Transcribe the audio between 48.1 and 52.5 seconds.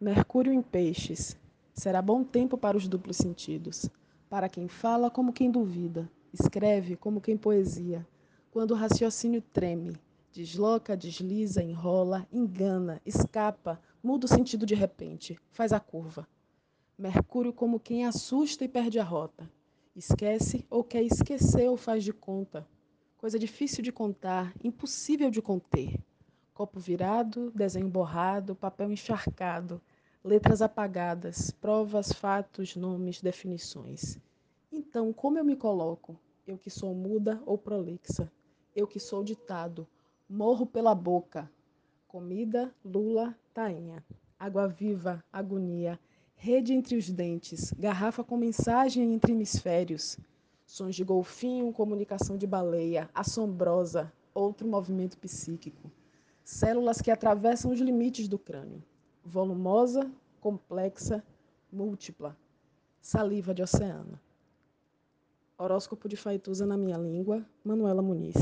com mensagem entre hemisférios. Sons de golfinho, comunicação de